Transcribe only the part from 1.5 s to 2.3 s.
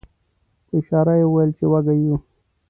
چې وږي یو.